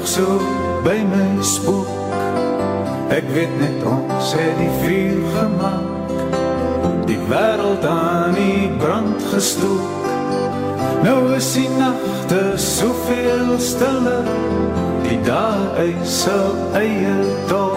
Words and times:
nog 0.00 0.08
so 0.08 0.38
by 0.84 0.98
my 1.04 1.42
spook. 1.42 1.88
Ek 3.12 3.26
weet 3.34 3.52
net 3.60 3.82
ons 3.84 4.32
het 4.32 4.56
die 4.56 4.70
vuur 4.80 5.24
gemaak. 5.34 6.12
Die 7.10 7.18
wêreld 7.28 7.84
aan 7.84 8.36
die 8.38 8.70
brand 8.80 9.20
gestook. 9.32 9.98
Nou 11.04 11.34
is 11.36 11.50
die 11.56 11.68
nagte 11.76 12.40
soveel 12.56 13.58
stiller. 13.60 14.24
Die 15.04 15.18
dae 15.26 15.90
is 15.90 16.22
so 16.22 16.38
eie 16.78 17.16
dol. 17.50 17.76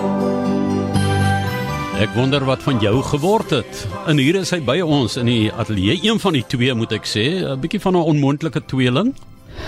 Ek 2.04 2.16
wonder 2.16 2.44
wat 2.48 2.64
van 2.64 2.80
jou 2.84 3.02
geword 3.12 3.52
het. 3.60 3.84
En 4.08 4.20
hier 4.22 4.40
is 4.40 4.52
hy 4.54 4.62
by 4.64 4.80
ons 4.86 5.18
in 5.20 5.28
die 5.30 5.52
ateljee, 5.52 6.00
een 6.04 6.20
van 6.20 6.36
die 6.36 6.46
twee 6.48 6.74
moet 6.76 6.96
ek 6.96 7.06
sê, 7.08 7.44
'n 7.44 7.60
bietjie 7.60 7.84
van 7.84 7.96
'n 7.96 8.08
onmoontlike 8.16 8.66
tweeling. 8.66 9.14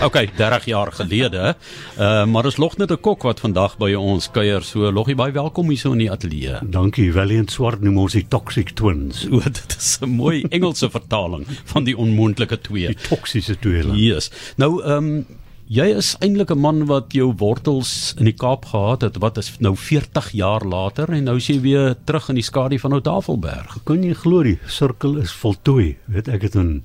OK, 0.02 0.36
30 0.36 0.64
jaar 0.64 0.92
gelede. 0.92 1.54
Uh 1.98 2.26
maar 2.26 2.42
dis 2.42 2.56
Lognet 2.56 2.90
'n 2.90 3.00
kok 3.00 3.22
wat 3.22 3.40
vandag 3.40 3.76
by 3.78 3.94
ons 3.94 4.30
kuier. 4.30 4.62
So 4.62 4.92
Loggie, 4.92 5.14
baie 5.14 5.32
welkom 5.32 5.68
hier 5.68 5.78
so 5.78 5.92
in 5.92 5.98
die 5.98 6.10
ateljee. 6.10 6.58
Dankie, 6.62 7.12
Valiant 7.12 7.50
Swart 7.50 7.80
noem 7.80 7.98
ons 7.98 8.12
die 8.12 8.26
Toxic 8.28 8.70
Twins. 8.70 9.24
O, 9.30 9.40
dit 9.40 9.76
is 9.78 9.98
'n 10.00 10.08
mooi 10.08 10.44
Engelse 10.50 10.90
vertaling 10.90 11.46
van 11.64 11.84
die 11.84 11.96
onmoontlike 11.96 12.60
twee. 12.60 12.86
Die 12.86 13.08
toksiese 13.08 13.58
tweeling. 13.58 13.96
Yes. 13.96 14.30
Nou 14.56 14.82
ehm 14.82 14.96
um, 14.96 15.26
jy 15.66 15.86
is 15.96 16.14
eintlik 16.20 16.50
'n 16.50 16.60
man 16.60 16.86
wat 16.86 17.12
jou 17.12 17.32
wortels 17.36 18.14
in 18.18 18.24
die 18.24 18.36
Kaap 18.36 18.64
gehad 18.64 19.00
het. 19.00 19.16
Wat 19.16 19.38
is 19.38 19.52
nou 19.58 19.76
40 19.76 20.30
jaar 20.30 20.64
later 20.64 21.08
en 21.08 21.24
nou 21.24 21.36
is 21.36 21.46
jy 21.46 21.60
weer 21.60 21.96
terug 22.04 22.28
in 22.28 22.34
die 22.34 22.44
skadu 22.44 22.78
van 22.78 22.92
Oudtafelberg. 22.92 23.78
Kan 23.84 24.02
jy 24.02 24.14
glo 24.14 24.42
die 24.42 24.58
sirkel 24.66 25.16
is 25.16 25.32
voltooi? 25.32 25.96
Weet 26.04 26.28
ek 26.28 26.42
het 26.42 26.54
in 26.54 26.84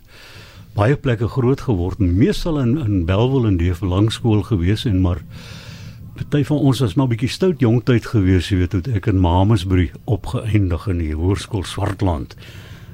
baie 0.76 0.96
plekke 0.96 1.28
groot 1.28 1.62
geword, 1.62 2.00
meestal 2.00 2.60
in 2.60 2.78
in 2.78 3.06
Belwel 3.06 3.48
en 3.48 3.58
die 3.58 3.74
Langskool 3.82 4.44
gewees 4.44 4.86
en 4.86 5.02
maar 5.02 5.22
party 6.16 6.44
van 6.46 6.58
ons 6.58 6.80
was 6.80 6.96
maar 6.96 7.10
bietjie 7.12 7.30
stout 7.32 7.62
jongtyd 7.64 8.06
gewees, 8.06 8.50
jy 8.52 8.62
weet, 8.62 8.76
toe 8.76 8.96
ek 8.96 9.08
in 9.12 9.22
Mamasbury 9.22 9.90
opgeëindig 10.06 10.88
in 10.92 11.02
die 11.02 11.16
hoërskool 11.18 11.66
Swartland. 11.66 12.36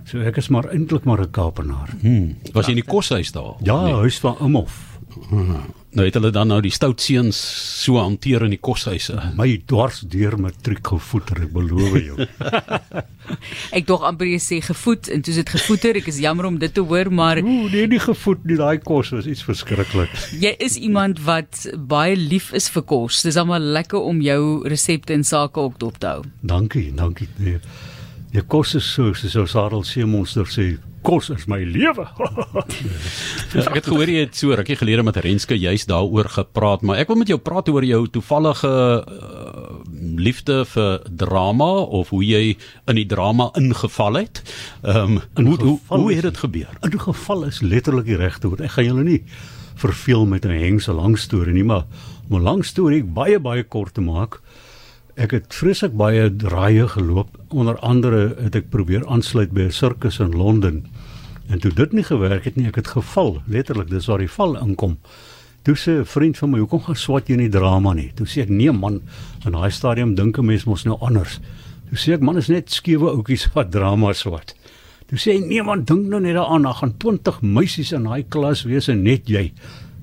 So 0.07 0.23
ek 0.23 0.39
is 0.39 0.47
maar 0.53 0.69
eintlik 0.71 1.03
maar 1.03 1.21
'n 1.21 1.31
Kaapenaar. 1.31 1.89
Hmm. 2.01 2.37
Was 2.53 2.67
jy 2.67 2.77
in 2.77 2.83
die 2.83 2.91
koshuis 2.91 3.31
daar? 3.31 3.55
Ja, 3.63 3.83
nee. 3.83 3.93
huis 3.93 4.19
van 4.19 4.37
Imhof. 4.39 4.96
Nou 5.97 6.05
het 6.05 6.13
hulle 6.13 6.29
dan 6.35 6.51
nou 6.51 6.59
die 6.61 6.71
stout 6.71 7.01
seuns 7.01 7.37
so 7.81 7.97
hanteer 7.97 8.43
in 8.45 8.51
die 8.53 8.59
koshuise. 8.61 9.15
My 9.37 9.47
dwars 9.65 10.03
deur 10.05 10.35
matriek 10.37 10.85
gevoeter, 10.85 11.39
ek 11.47 11.53
beloof 11.55 11.95
jou. 11.97 12.27
Ek 13.75 13.83
dog 13.87 14.05
amper 14.07 14.29
jy 14.29 14.37
sê 14.39 14.57
gevoed 14.63 15.09
en 15.11 15.23
toe 15.25 15.33
is 15.33 15.39
dit 15.41 15.49
gevoeter. 15.51 15.97
Ek 15.99 16.05
is 16.11 16.19
jammer 16.23 16.47
om 16.47 16.59
dit 16.61 16.71
te 16.73 16.83
hoor, 16.85 17.09
maar 17.11 17.41
Ooh, 17.41 17.65
nee, 17.73 17.87
nie 17.91 17.99
gevoed 17.99 18.45
nie. 18.47 18.55
Daai 18.59 18.77
kos 18.83 19.11
was 19.15 19.27
iets 19.27 19.43
verskriklik. 19.47 20.13
jy 20.39 20.53
is 20.63 20.77
iemand 20.79 21.19
wat 21.25 21.65
baie 21.75 22.15
lief 22.15 22.53
is 22.55 22.69
vir 22.71 22.85
kos. 22.87 23.23
Dis 23.25 23.39
almal 23.41 23.65
lekker 23.75 23.99
om 23.99 24.21
jou 24.23 24.41
resepte 24.69 25.13
en 25.17 25.25
sake 25.27 25.59
op 25.59 25.79
dop 25.81 25.97
te 25.99 26.07
hou. 26.13 26.23
Dankie, 26.41 26.91
dankie. 26.95 27.27
Nee. 27.41 27.59
Die 28.31 28.43
kos 28.43 28.75
is 28.77 28.87
so 28.93 29.11
soos 29.17 29.51
Sarel 29.55 29.83
Seemonster 29.87 30.47
sê, 30.51 30.75
kos 31.07 31.29
is 31.31 31.45
my 31.47 31.61
lewe. 31.63 32.03
Ek 33.63 33.77
het 33.77 33.87
gehoor 33.87 34.09
jy 34.11 34.25
het 34.25 34.35
so 34.35 34.55
rukkie 34.57 34.75
gelede 34.79 35.05
met 35.07 35.19
Renske 35.23 35.55
juis 35.55 35.87
daaroor 35.87 36.27
gepraat, 36.33 36.83
maar 36.83 36.99
ek 36.99 37.11
wil 37.11 37.21
met 37.21 37.31
jou 37.31 37.39
praat 37.39 37.69
oor 37.71 37.85
jou 37.87 38.01
toevallige 38.11 38.71
uh, 38.71 39.77
liefde 40.19 40.59
vir 40.73 41.05
drama 41.07 41.69
of 41.99 42.11
hoe 42.11 42.23
jy 42.25 42.43
in 42.91 42.99
die 42.99 43.07
drama 43.07 43.49
ingeval 43.59 44.19
het. 44.23 44.43
Ehm 44.83 45.17
um, 45.17 45.47
hoe, 45.47 45.57
hoe 45.63 45.77
hoe 45.87 46.11
het 46.13 46.27
dit 46.27 46.43
gebeur? 46.43 46.75
In 46.83 46.99
geval 46.99 47.47
is 47.47 47.61
letterlik 47.63 48.09
die 48.09 48.19
regte 48.19 48.51
woord. 48.51 48.65
Ek 48.67 48.75
gaan 48.75 48.89
julle 48.91 49.07
nie 49.07 49.21
verveel 49.77 50.25
met 50.25 50.45
'n 50.45 50.59
hengse 50.59 50.93
lang 50.93 51.17
storie 51.17 51.53
nie, 51.53 51.63
maar 51.63 51.85
om 52.29 52.37
'n 52.39 52.43
lang 52.43 52.65
storie 52.65 53.03
baie 53.03 53.39
baie 53.39 53.63
kort 53.63 53.93
te 53.93 54.01
maak. 54.01 54.41
Ek 55.17 55.31
het 55.31 55.49
vreeslik 55.49 55.95
baie 55.97 56.29
draaie 56.29 56.87
geloop. 56.87 57.29
Onder 57.49 57.79
andere 57.79 58.35
het 58.37 58.55
ek 58.55 58.69
probeer 58.69 59.07
aansluit 59.07 59.51
by 59.51 59.61
'n 59.61 59.71
sirkus 59.71 60.19
in 60.19 60.35
Londen. 60.35 60.85
En 61.47 61.59
toe 61.59 61.71
dit 61.73 61.91
nie 61.91 62.03
gewerk 62.03 62.43
het 62.43 62.55
nie, 62.55 62.67
ek 62.67 62.75
het 62.81 62.87
geval, 62.91 63.41
letterlik, 63.47 63.89
dis 63.89 64.07
waar 64.09 64.19
die 64.19 64.31
val 64.31 64.57
inkom. 64.59 64.97
Toe 65.63 65.75
sê 65.75 65.91
'n 65.99 66.05
vriend 66.05 66.37
van 66.37 66.49
my, 66.49 66.59
"Hoekom 66.59 66.81
gaan 66.81 66.95
swat 66.95 67.27
jy 67.27 67.33
in 67.33 67.49
die 67.49 67.59
drama 67.59 67.93
nie?" 67.93 68.11
Toe 68.15 68.25
sê 68.25 68.41
ek, 68.41 68.49
"Nee 68.49 68.71
man, 68.71 69.01
in 69.45 69.51
daai 69.51 69.71
stadium 69.71 70.15
dink 70.15 70.37
'n 70.37 70.45
mens 70.45 70.65
mos 70.65 70.83
nou 70.83 70.97
anders." 70.99 71.39
Toe 71.89 71.97
sê 71.97 72.13
ek, 72.13 72.21
"Man, 72.21 72.37
is 72.37 72.47
net 72.47 72.71
skewe 72.71 73.09
ouetjies 73.09 73.53
wat 73.53 73.71
drama 73.71 74.13
swat." 74.13 74.55
Toe 75.07 75.17
sê 75.17 75.31
hy, 75.31 75.45
"Nee 75.45 75.63
man, 75.63 75.83
dink 75.83 76.07
nou 76.07 76.21
net 76.21 76.35
daaraan, 76.35 76.61
daar 76.61 76.73
gaan 76.73 76.97
20 76.97 77.41
meisies 77.41 77.91
in 77.91 78.03
daai 78.03 78.23
klas 78.29 78.63
wees 78.63 78.87
en 78.87 79.03
net 79.03 79.27
jy." 79.27 79.53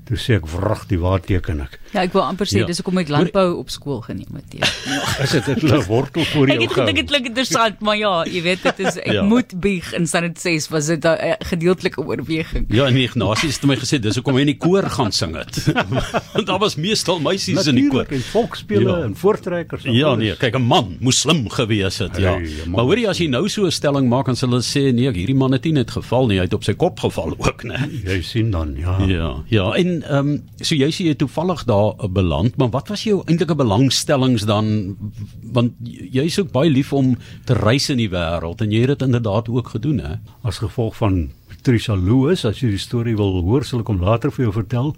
Toe 0.05 0.17
sê 0.17 0.35
ek 0.37 0.45
wrag 0.45 0.85
die 0.87 0.99
waarteken 1.01 1.61
ek. 1.61 1.79
Ja, 1.91 2.01
ek 2.01 2.13
wil 2.13 2.21
amper 2.21 2.45
sê 2.45 2.59
Ja. 2.59 2.65
dis 2.65 2.77
hoekom 2.77 2.97
ek 3.01 3.07
landbou 3.09 3.57
op 3.57 3.69
skool 3.73 4.01
geneem 4.01 4.35
het. 4.35 4.53
Ja. 4.53 4.65
Is 5.23 5.31
dit 5.31 5.47
'n 5.63 5.81
wortel 5.87 6.23
voor 6.25 6.47
jou 6.47 6.53
Ek 6.61 6.61
het 6.61 6.71
gedink 6.77 6.95
dit 6.97 7.07
klink 7.09 7.25
interessant, 7.25 7.79
maar 7.81 7.97
ja, 7.97 8.23
jy 8.25 8.41
weet 8.43 8.61
dit 8.63 8.79
is 8.79 8.97
ek 8.97 9.11
Ja. 9.13 9.23
moet 9.23 9.59
bieg 9.59 9.93
in 9.93 10.05
standaard 10.07 10.37
6 10.39 10.67
was 10.69 10.85
dit 10.85 11.03
'n 11.05 11.35
gedeeltelike 11.39 12.05
oorweging. 12.05 12.65
Ja, 12.69 12.85
en 12.85 12.95
Ignatius 12.97 13.55
het 13.55 13.65
my 13.65 13.75
gesê 13.75 13.99
dis 13.99 14.15
hoekom 14.15 14.35
hy 14.35 14.41
in 14.41 14.47
die 14.53 14.57
koor 14.57 14.83
gaan 14.83 15.11
sing 15.11 15.35
het. 15.35 15.73
Want 16.35 16.45
daar 16.47 16.59
was 16.59 16.75
meestal 16.75 17.19
meisies 17.19 17.65
in 17.67 17.75
die 17.75 17.87
koor. 17.89 18.05
En 18.09 18.21
volksspele 18.21 18.89
Ja. 18.97 19.03
en 19.03 19.15
voortrekkers. 19.15 19.85
en 19.85 19.93
Ja 19.93 20.05
alles. 20.07 20.19
nee, 20.19 20.35
kyk 20.37 20.55
'n 20.55 20.61
man 20.61 20.97
moes 20.99 21.19
slim 21.19 21.49
gewees 21.49 21.97
het, 21.97 22.17
ja. 22.17 22.33
Hey, 22.37 22.49
Maar 22.67 22.83
hoor 22.83 22.97
jy 22.97 23.07
as 23.07 23.17
jy 23.17 23.27
nou 23.27 23.47
so 23.49 23.65
'n 23.65 23.71
stelling 23.71 24.07
maak 24.09 24.27
sal 24.35 24.49
hulle 24.49 24.61
sê 24.61 24.93
nee, 24.93 25.09
hierdie 25.11 25.35
man 25.35 25.51
het 25.51 25.63
nie 25.63 25.73
net 25.73 25.89
geval 25.91 26.27
nie, 26.27 26.37
hy 26.37 26.43
het 26.43 26.53
op 26.53 26.63
sy 26.63 26.73
kop 26.73 26.99
geval 26.99 27.33
ook, 27.37 27.63
né? 27.63 27.89
Jy 28.05 28.21
sien 28.21 28.51
dan, 28.51 28.75
ja. 28.77 28.99
Ja, 29.05 29.43
ja, 29.49 29.71
en 29.73 29.94
ehm 30.03 30.29
um, 30.29 30.43
so 30.61 30.75
jy 30.75 30.89
sê 30.91 31.05
jy 31.07 31.15
toevallig 31.19 31.63
daar 31.69 32.09
beland, 32.09 32.57
maar 32.57 32.69
wat 32.73 32.89
was 32.89 33.03
jou 33.03 33.21
eintlike 33.25 33.55
belangstellings 33.55 34.45
dan 34.45 34.95
want 35.41 35.73
jy 35.85 36.25
is 36.25 36.39
ook 36.39 36.51
baie 36.51 36.69
lief 36.69 36.93
om 36.93 37.15
te 37.45 37.53
reis 37.53 37.89
in 37.89 38.01
die 38.01 38.09
wêreld 38.09 38.61
en 38.61 38.71
jy 38.71 38.83
het 38.85 38.95
dit 38.95 39.07
inderdaad 39.07 39.49
ook 39.49 39.73
gedoen, 39.75 39.99
hè? 39.99 40.15
As 40.43 40.61
gevolg 40.63 40.95
van 40.97 41.29
Patricia 41.47 41.95
Lewis, 41.95 42.45
as 42.45 42.61
jy 42.61 42.69
die 42.75 42.81
storie 42.81 43.15
wil 43.17 43.41
hoor, 43.41 43.63
sal 43.65 43.81
ek 43.81 43.89
hom 43.89 44.01
later 44.01 44.31
vir 44.31 44.45
jou 44.45 44.53
vertel, 44.53 44.95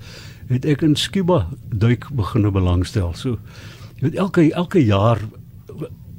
het 0.50 0.66
ek 0.66 0.84
in 0.84 0.96
scuba 0.96 1.47
duik 1.72 2.09
begine 2.16 2.52
belangstel. 2.52 3.13
So 3.16 3.38
jy 3.97 4.09
weet 4.09 4.22
elke 4.24 4.50
elke 4.52 4.84
jaar 4.84 5.22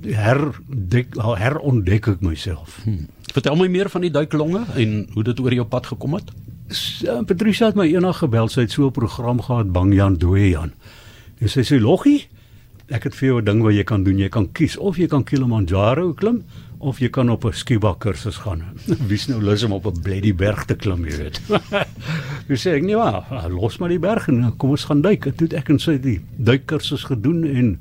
herdek 0.07 1.17
herontdek 1.19 2.13
ek 2.15 2.21
myself. 2.23 2.81
Hm. 2.85 3.09
Vertel 3.35 3.59
my 3.61 3.69
meer 3.69 3.91
van 3.93 4.07
die 4.07 4.13
duiklonge 4.15 4.65
en 4.79 4.95
hoe 5.15 5.25
dit 5.27 5.41
oor 5.41 5.55
jou 5.55 5.67
pad 5.69 5.91
gekom 5.91 6.17
het. 6.19 6.31
Uh, 6.69 7.23
Patricia 7.25 7.71
het 7.71 7.79
my 7.81 7.87
eendag 7.89 8.19
gebel, 8.21 8.49
sy 8.53 8.67
het 8.67 8.75
so 8.75 8.87
'n 8.87 8.93
program 8.93 9.41
gehad 9.41 9.73
Bang 9.73 9.95
Jan 9.95 10.17
Dooie 10.17 10.51
Jan. 10.51 10.73
En 11.41 11.49
sy 11.49 11.63
sê 11.65 11.81
loggie, 11.81 12.29
ek 12.89 13.05
het 13.05 13.15
vir 13.15 13.29
jou 13.29 13.41
'n 13.41 13.45
ding 13.45 13.63
wat 13.63 13.73
jy 13.73 13.85
kan 13.85 14.05
doen. 14.05 14.19
Jy 14.19 14.29
kan 14.29 14.53
kies 14.53 14.77
of 14.77 14.97
jy 14.97 15.07
kan 15.07 15.25
Kilimanjaro 15.25 16.13
klim 16.13 16.45
of 16.79 16.99
jy 16.99 17.09
kan 17.09 17.31
op 17.31 17.45
'n 17.45 17.53
scuba 17.53 17.95
kursus 17.99 18.37
gaan. 18.37 18.63
Wie's 19.09 19.29
nou 19.29 19.41
lus 19.43 19.63
om 19.63 19.73
op 19.73 19.87
'n 19.87 20.03
bleddy 20.03 20.35
berg 20.35 20.65
te 20.65 20.75
klim, 20.75 21.05
jy 21.07 21.17
weet. 21.17 21.41
Dis 22.49 22.67
sê 22.67 22.77
ek 22.77 22.83
nee, 22.83 22.97
maar 22.97 23.49
los 23.51 23.79
maar 23.79 23.89
die 23.89 23.99
berg 23.99 24.29
en 24.29 24.57
kom 24.57 24.71
ons 24.71 24.85
gaan 24.85 25.01
duik. 25.01 25.27
En 25.27 25.35
Toe 25.35 25.47
het 25.47 25.57
ek 25.57 25.69
en 25.71 25.79
sy 25.79 25.99
die 25.99 26.21
duikkursus 26.37 27.05
gedoen 27.05 27.45
en 27.45 27.79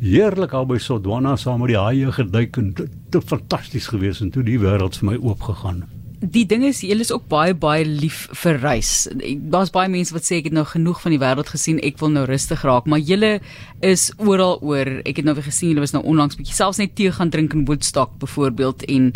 heerlik 0.00 0.52
al 0.52 0.66
by 0.66 0.78
Sodwana 0.78 1.36
saam 1.36 1.60
met 1.60 1.68
die 1.68 1.78
haie 1.78 2.12
geduik 2.12 2.56
en 2.56 2.74
dit 2.74 3.24
fantasties 3.24 3.88
gewees 3.88 4.20
en 4.20 4.30
toe 4.30 4.42
die 4.42 4.58
wêreld 4.58 4.96
vir 4.96 5.10
my 5.10 5.16
oopgegaan. 5.16 5.99
Die 6.20 6.42
ding 6.44 6.66
is 6.68 6.82
julle 6.84 7.00
is 7.00 7.10
ook 7.14 7.30
baie 7.32 7.54
baie 7.56 7.84
lief 7.88 8.26
vir 8.42 8.58
reis. 8.60 9.08
Daar's 9.52 9.70
baie 9.72 9.88
mense 9.88 10.12
wat 10.12 10.26
sê 10.26 10.36
ek 10.40 10.50
het 10.50 10.56
nou 10.56 10.66
genoeg 10.68 10.98
van 11.00 11.14
die 11.14 11.20
wêreld 11.22 11.48
gesien, 11.48 11.78
ek 11.80 11.96
wil 12.02 12.12
nou 12.12 12.26
rustig 12.28 12.60
raak, 12.66 12.84
maar 12.84 13.00
julle 13.00 13.38
is 13.80 14.10
oral 14.20 14.58
oor. 14.60 14.90
Ek 15.08 15.22
het 15.22 15.24
nou 15.24 15.32
weer 15.38 15.46
gesien 15.48 15.70
julle 15.72 15.80
was 15.80 15.94
nou 15.96 16.02
onlangs 16.04 16.36
bietjie 16.36 16.58
selfs 16.58 16.76
net 16.82 16.92
tee 16.98 17.08
gaan 17.16 17.32
drink 17.32 17.56
in 17.56 17.64
Woodstock 17.64 18.18
byvoorbeeld 18.20 18.84
en 18.92 19.08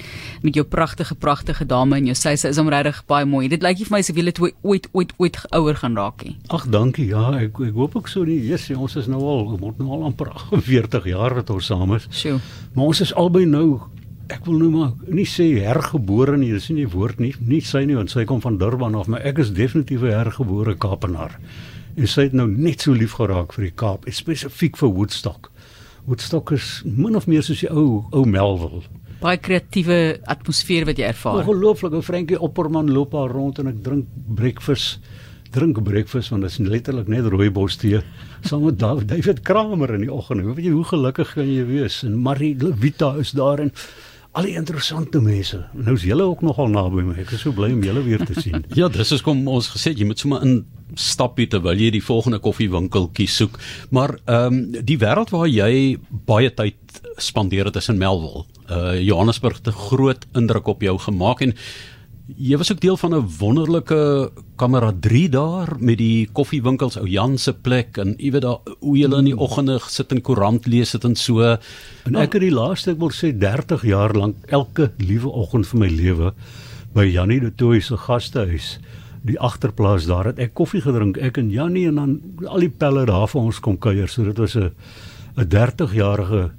met 0.47 0.57
jou 0.57 0.65
pragtige 0.65 1.15
pragtige 1.21 1.69
dame 1.69 2.01
en 2.01 2.09
jou 2.09 2.17
sy 2.17 2.35
sy 2.41 2.55
is 2.55 2.61
hom 2.63 2.73
regtig 2.73 3.03
baie 3.11 3.29
mooi. 3.29 3.51
Dit 3.53 3.67
lyk 3.67 3.83
nie 3.83 3.89
vir 3.91 3.99
my 3.99 4.03
asof 4.07 4.23
julle 4.23 4.37
twee 4.41 4.57
ooit 4.65 4.89
ooit 4.97 5.13
ooit 5.21 5.41
ouer 5.53 5.77
gaan 5.85 6.01
raak 6.01 6.25
nie. 6.25 6.39
Ag 6.49 6.71
dankie. 6.73 7.11
Ja, 7.13 7.35
ek 7.37 7.61
ek 7.69 7.77
hoop 7.77 8.01
ook 8.01 8.09
so 8.09 8.25
nie. 8.25 8.41
Jesus, 8.49 8.79
ons 8.81 8.97
is 8.97 9.13
nou 9.13 9.21
al 9.29 9.51
word 9.61 9.77
nou 9.77 9.93
al 9.93 10.09
amper 10.09 10.33
48 10.57 11.13
jaar 11.13 11.37
wat 11.37 11.53
ons 11.53 11.69
saam 11.69 11.93
is. 12.01 12.09
Sjoe. 12.09 12.41
Maar 12.73 12.95
ons 12.95 13.05
is 13.05 13.13
albei 13.13 13.45
nou 13.45 13.83
ek 14.29 14.45
wil 14.47 14.59
nou 14.59 14.71
maar 14.71 14.93
nie 15.09 15.27
sê 15.29 15.47
hergebore 15.65 16.37
nie, 16.41 16.53
dis 16.53 16.69
nie 16.71 16.85
die 16.85 16.91
woord 16.93 17.21
nie. 17.21 17.35
Nie 17.45 17.61
sy 17.61 17.85
nie 17.85 17.95
want 17.99 18.11
sy 18.11 18.25
kom 18.25 18.41
van 18.41 18.59
Durban 18.59 18.95
af, 18.95 19.09
maar 19.09 19.21
ek 19.27 19.39
is 19.39 19.51
definitief 19.53 20.03
'n 20.03 20.13
hergebore 20.13 20.75
Kaapenaar. 20.77 21.39
En 21.97 22.07
sy 22.07 22.23
het 22.23 22.33
nou 22.33 22.49
net 22.49 22.81
so 22.81 22.93
lief 22.93 23.13
geraak 23.13 23.53
vir 23.53 23.65
die 23.65 23.75
Kaap, 23.77 24.05
spesifiek 24.11 24.77
vir 24.77 24.89
Woodstock. 24.89 25.51
Woodstock 26.07 26.51
is 26.53 26.83
min 26.85 27.17
of 27.17 27.27
meer 27.27 27.43
soos 27.43 27.61
die 27.61 27.71
ou 27.71 28.05
ou 28.13 28.25
Melville. 28.27 28.83
Baie 29.21 29.37
kreatiewe 29.39 30.19
atmosfeer 30.27 30.85
wat 30.85 30.97
jy 30.99 31.05
ervaar. 31.05 31.45
Ongelooflik, 31.47 31.93
ou 31.93 32.03
Frankie 32.03 32.39
Opperman 32.41 32.91
loop 32.93 33.13
daar 33.13 33.31
rond 33.31 33.59
en 33.59 33.69
ek 33.69 33.83
drink 33.83 34.07
breakfast 34.35 34.99
drink 35.55 35.79
breakfast 35.85 36.31
want 36.31 36.43
dit 36.43 36.51
is 36.51 36.59
letterlik 36.59 37.07
net 37.09 37.25
rooibos 37.31 37.77
tee 37.77 38.01
saam 38.43 38.65
met 38.65 38.79
Dav- 38.79 39.05
David 39.07 39.41
Kramer 39.43 39.95
in 39.95 40.01
die 40.01 40.13
oggend. 40.13 40.41
Hoe 40.43 40.55
weet 40.55 40.65
jy 40.67 40.73
hoe 40.73 40.85
gelukkig 40.85 41.35
kan 41.35 41.47
jy 41.47 41.65
wees? 41.67 42.03
En 42.05 42.17
Marie 42.21 42.57
Levita 42.59 43.15
is 43.17 43.31
daar 43.31 43.61
en 43.61 43.71
al 44.35 44.49
die 44.49 44.55
interessante 44.59 45.21
mense. 45.23 45.61
Nou 45.79 45.95
is 45.95 46.05
julle 46.07 46.27
ook 46.27 46.43
nogal 46.43 46.71
naby 46.73 47.05
my. 47.07 47.17
Ek 47.23 47.35
is 47.37 47.45
so 47.45 47.55
bly 47.55 47.71
om 47.75 47.83
julle 47.87 48.03
weer 48.07 48.25
te 48.27 48.35
sien. 48.41 48.65
Ja, 48.79 48.89
dis 48.91 49.13
is 49.15 49.23
kom 49.23 49.45
ons 49.51 49.69
gesê 49.71 49.95
jy 49.95 50.07
moet 50.09 50.19
sommer 50.19 50.43
in 50.43 50.65
stappie 50.99 51.47
terwyl 51.51 51.79
jy 51.79 51.93
die 51.95 52.03
volgende 52.03 52.41
koffiewinkeltjie 52.43 53.29
soek. 53.31 53.59
Maar 53.95 54.17
ehm 54.25 54.59
um, 54.59 54.85
die 54.91 54.99
wêreld 54.99 55.31
waar 55.35 55.47
jy 55.51 55.97
baie 56.27 56.51
tyd 56.51 57.01
spandeer 57.23 57.71
het 57.71 57.79
is 57.79 57.91
in 57.93 58.01
Melville. 58.03 58.45
Uh 58.67 58.99
Johannesburg 58.99 59.63
het 59.63 59.71
'n 59.71 59.83
groot 59.89 60.27
indruk 60.35 60.67
op 60.67 60.83
jou 60.83 60.99
gemaak 60.99 61.41
en 61.41 61.55
jy 62.25 62.57
was 62.57 62.71
ook 62.73 62.81
deel 62.81 62.97
van 62.97 63.15
'n 63.15 63.29
wonderlike 63.39 64.31
kameraderie 64.57 65.29
daar 65.29 65.77
met 65.79 65.99
die 65.99 66.29
koffiewinkels 66.33 66.97
ou 66.97 67.07
Jan 67.09 67.39
se 67.39 67.53
plek 67.53 67.97
en 67.97 68.15
jy 68.19 68.31
weet 68.31 68.43
daar 68.43 68.59
hoe 68.81 68.97
jy 68.97 69.13
in 69.13 69.25
die 69.25 69.37
oggende 69.37 69.79
sit 69.89 70.13
en 70.13 70.21
koerant 70.21 70.67
lees 70.67 70.93
het 70.93 71.05
en 71.05 71.17
so. 71.17 71.41
En 72.05 72.15
ek 72.15 72.33
het 72.33 72.41
die 72.41 72.51
laaste 72.51 72.91
ek 72.91 72.99
wil 72.99 73.11
sê 73.11 73.39
30 73.39 73.83
jaar 73.83 74.15
lank 74.15 74.37
elke 74.47 74.93
liewe 74.97 75.29
oggend 75.29 75.67
van 75.67 75.81
my 75.81 75.89
lewe 75.89 76.33
by 76.95 77.05
Janie 77.05 77.41
de 77.41 77.55
Tooy 77.55 77.81
se 77.81 77.97
gastehuis 77.97 78.79
die 79.23 79.41
agterplaas 79.41 80.07
daar 80.07 80.25
het 80.25 80.39
ek 80.39 80.55
koffie 80.55 80.81
gedrink. 80.81 81.17
Ek 81.19 81.37
en 81.37 81.51
Janie 81.51 81.89
en 81.89 81.95
dan 81.95 82.21
al 82.47 82.61
die 82.61 82.71
pelle 82.71 83.05
daar 83.05 83.29
vir 83.29 83.41
ons 83.41 83.61
kom 83.61 83.79
kuier. 83.79 84.09
So 84.09 84.25
dit 84.25 84.39
was 84.39 84.57
'n 84.57 84.71
'n 85.37 85.49
30 85.49 85.95
jarige 85.95 86.51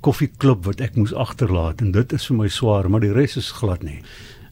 koffieklub 0.00 0.64
wat 0.64 0.80
ek 0.80 0.96
moes 0.96 1.14
agterlaat 1.14 1.80
en 1.80 1.92
dit 1.92 2.12
is 2.12 2.26
vir 2.26 2.36
my 2.36 2.48
swaar 2.48 2.90
maar 2.90 3.00
die 3.00 3.12
res 3.12 3.36
is 3.36 3.50
glad 3.50 3.82
nie 3.82 4.02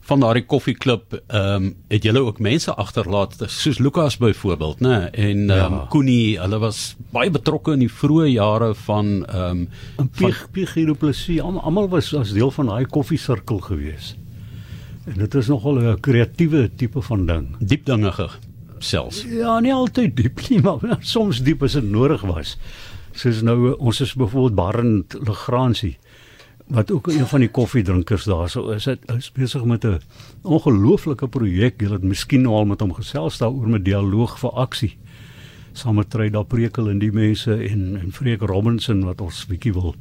van 0.07 0.21
daardie 0.21 0.45
koffieklub 0.47 1.17
ehm 1.27 1.55
um, 1.55 1.73
het 1.89 2.03
julle 2.07 2.23
ook 2.23 2.39
mense 2.39 2.75
agterlaat 2.75 3.37
soos 3.47 3.79
Lukas 3.79 4.17
byvoorbeeld 4.23 4.81
nê 4.81 4.99
en 5.11 5.51
ehm 5.51 5.73
um, 5.73 5.79
ja. 5.81 5.87
Koenie 5.91 6.39
hulle 6.41 6.59
was 6.59 6.97
baie 7.13 7.31
betrokke 7.31 7.73
in 7.73 7.83
die 7.87 7.93
vroeë 7.93 8.29
jare 8.35 8.75
van 8.87 9.25
ehm 9.27 9.67
um, 9.97 10.11
Piegie 10.53 10.87
Duplessis 10.87 11.41
almal 11.41 11.89
was 11.89 12.15
as 12.15 12.33
deel 12.33 12.51
van 12.51 12.67
daai 12.73 12.87
koffiesirkel 12.87 13.61
geweest 13.71 14.17
En 15.07 15.15
dit 15.23 15.35
is 15.35 15.47
nogal 15.47 15.79
'n 15.79 16.01
kreatiewe 16.01 16.71
tipe 16.77 17.01
van 17.03 17.27
ding. 17.27 17.47
Diep 17.59 17.85
dinge 17.85 18.31
selfs. 18.79 19.25
Ja, 19.29 19.61
nie 19.61 19.73
altyd 19.73 20.17
diep 20.17 20.49
nie, 20.49 20.61
maar 20.61 20.99
soms 21.15 21.43
diep 21.43 21.63
as 21.63 21.73
dit 21.73 21.91
nodig 21.91 22.21
was. 22.21 22.57
Soos 23.13 23.43
nou 23.43 23.77
ons 23.79 24.01
is 24.01 24.15
byvoorbeeld 24.15 24.55
Barend 24.55 25.17
Legrandsie 25.23 25.99
wat 26.67 26.91
ook 26.91 27.07
een 27.07 27.27
van 27.27 27.41
die 27.41 27.49
koffiedrinkers 27.49 28.25
daarso 28.25 28.71
is. 28.71 28.85
Dit 28.85 28.99
is 29.17 29.33
besig 29.33 29.65
met 29.65 29.85
'n 29.85 30.01
ongelooflike 30.43 31.29
projek. 31.29 31.81
Jy 31.81 31.91
het 31.93 32.03
miskien 32.03 32.43
nou 32.43 32.55
al 32.55 32.65
met 32.65 32.81
hom 32.81 32.95
gesels 32.95 33.39
daaroor 33.39 33.69
met 33.69 33.85
dialoog 33.85 34.39
vir 34.39 34.51
aksie. 34.51 34.97
Saam 35.73 35.95
met 35.95 36.11
Treda 36.11 36.43
Prekel 36.43 36.91
en 36.91 36.99
die 36.99 37.13
mense 37.13 37.55
en 37.69 37.97
en 38.01 38.13
Freek 38.13 38.41
Robinson 38.41 39.05
wat 39.05 39.21
ons 39.21 39.47
bietjie 39.47 39.73
wil 39.73 39.95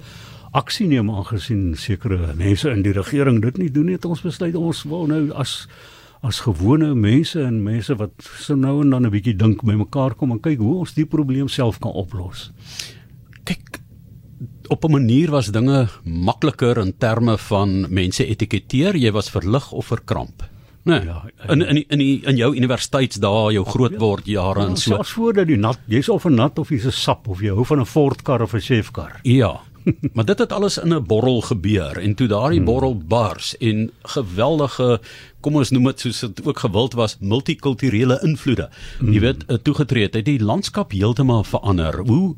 aksie 0.52 0.88
neem 0.88 1.10
aangesien 1.12 1.76
sekere 1.76 2.34
mense 2.36 2.70
in 2.72 2.82
die 2.82 2.94
regering 2.96 3.42
dit 3.42 3.58
nie 3.58 3.72
doen 3.72 3.86
nie 3.86 3.98
het 3.98 4.06
ons 4.06 4.22
besluit 4.22 4.56
ons 4.56 4.84
wil 4.84 5.08
nou 5.12 5.32
as 5.36 5.68
as 6.26 6.40
gewone 6.46 6.94
mense 6.96 7.42
en 7.42 7.58
mense 7.64 7.96
wat 8.00 8.12
so 8.24 8.56
nou 8.56 8.82
en 8.82 8.90
dan 8.90 9.06
'n 9.06 9.12
bietjie 9.12 9.36
dink 9.36 9.64
by 9.64 9.76
mekaar 9.76 10.16
kom 10.16 10.32
en 10.32 10.40
kyk 10.40 10.58
hoe 10.60 10.80
ons 10.80 10.94
die 10.94 11.06
probleem 11.06 11.48
self 11.48 11.80
kan 11.80 11.92
oplos. 11.92 12.52
Kyk 13.44 13.80
op 14.68 14.84
'n 14.84 14.92
manier 14.92 15.32
was 15.32 15.52
dinge 15.52 15.88
makliker 16.04 16.78
in 16.78 16.94
terme 16.98 17.38
van 17.38 17.86
mense 17.90 18.26
etiketeer 18.26 18.96
jy 18.96 19.12
was 19.12 19.30
verlig 19.30 19.72
of 19.72 19.86
verkramp. 19.86 20.44
Nee. 20.84 21.02
Ja, 21.04 21.24
in 21.48 21.62
in 21.62 21.86
in 21.88 21.98
die, 21.98 22.22
in 22.26 22.36
jou 22.36 22.56
universiteitsdae, 22.56 23.54
jou 23.54 23.66
grootword 23.66 24.26
jare 24.26 24.60
ja, 24.60 24.68
en 24.68 24.78
so. 24.78 24.94
Selfs 24.94 25.16
voordat 25.18 25.50
jy 25.50 25.56
nat, 25.58 25.80
jy's 25.90 26.10
of 26.10 26.26
'n 26.26 26.36
nat 26.36 26.60
of 26.60 26.70
jy's 26.70 26.86
'n 26.86 26.92
sap 26.92 27.28
of 27.28 27.42
jy 27.42 27.50
hou 27.50 27.66
van 27.66 27.80
'n 27.80 27.86
Ford 27.86 28.22
kar 28.22 28.42
of 28.42 28.54
'n 28.54 28.62
Chevy 28.62 28.92
kar. 28.92 29.20
Ja. 29.24 29.62
maar 30.14 30.26
dit 30.26 30.40
het 30.40 30.52
alles 30.52 30.78
in 30.78 30.94
'n 30.94 31.04
borrel 31.04 31.42
gebeur 31.42 31.98
en 31.98 32.16
toe 32.16 32.28
daardie 32.28 32.62
hmm. 32.62 32.66
borrel 32.66 32.98
bars 32.98 33.58
en 33.58 33.92
geweldige 34.02 35.00
kom 35.40 35.56
ons 35.56 35.70
noem 35.70 35.84
dit 35.84 36.00
soos 36.00 36.20
dit 36.20 36.46
ook 36.46 36.60
gewild 36.60 36.94
was 36.94 37.18
multikulturele 37.20 38.20
invloede. 38.22 38.70
Hmm. 39.00 39.14
Jy 39.14 39.20
weet, 39.20 39.46
eh, 39.46 39.58
toegetree 39.58 40.10
het 40.12 40.26
die 40.26 40.44
landskap 40.44 40.92
heeltemal 40.92 41.44
verander. 41.44 42.02
Hoe 42.06 42.36